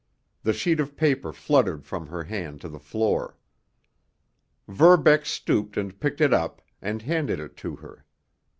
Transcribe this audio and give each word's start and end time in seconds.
The 0.41 0.51
sheet 0.51 0.79
of 0.79 0.97
paper 0.97 1.31
fluttered 1.31 1.85
from 1.85 2.07
her 2.07 2.23
hand 2.23 2.59
to 2.61 2.69
the 2.69 2.79
floor. 2.79 3.37
Verbeck 4.67 5.27
stooped 5.27 5.77
and 5.77 5.99
picked 5.99 6.21
it 6.21 6.33
up, 6.33 6.59
and 6.81 7.03
handed 7.03 7.39
it 7.39 7.55
to 7.57 7.75
her. 7.75 8.03